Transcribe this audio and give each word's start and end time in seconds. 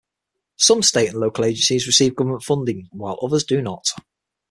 Some 0.55 0.81
state 0.81 1.09
and 1.09 1.19
local 1.19 1.45
agencies 1.45 1.85
receive 1.85 2.15
government 2.15 2.41
funding, 2.41 2.89
while 2.91 3.19
others 3.21 3.43
do 3.43 3.61
not. 3.61 3.85